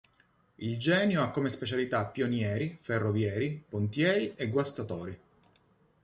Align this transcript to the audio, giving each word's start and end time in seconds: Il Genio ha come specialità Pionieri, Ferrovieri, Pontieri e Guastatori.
Il 0.57 0.79
Genio 0.79 1.21
ha 1.21 1.29
come 1.29 1.49
specialità 1.51 2.05
Pionieri, 2.05 2.75
Ferrovieri, 2.81 3.63
Pontieri 3.69 4.33
e 4.35 4.49
Guastatori. 4.49 5.19